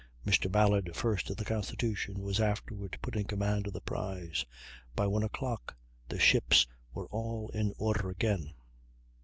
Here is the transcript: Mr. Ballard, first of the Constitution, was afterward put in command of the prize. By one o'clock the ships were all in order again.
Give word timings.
Mr. 0.25 0.51
Ballard, 0.51 0.89
first 0.95 1.29
of 1.29 1.37
the 1.37 1.45
Constitution, 1.45 2.23
was 2.23 2.39
afterward 2.41 2.97
put 3.03 3.15
in 3.15 3.25
command 3.25 3.67
of 3.67 3.73
the 3.73 3.81
prize. 3.81 4.43
By 4.95 5.05
one 5.05 5.21
o'clock 5.21 5.75
the 6.09 6.17
ships 6.17 6.65
were 6.91 7.05
all 7.09 7.49
in 7.49 7.71
order 7.77 8.09
again. 8.09 8.51